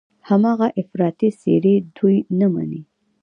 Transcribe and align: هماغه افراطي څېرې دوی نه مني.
هماغه 0.29 0.67
افراطي 0.81 1.29
څېرې 1.39 1.75
دوی 1.97 2.17
نه 2.39 2.47
مني. 2.53 2.81